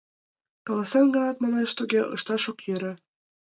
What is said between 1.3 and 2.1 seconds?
манеш, туге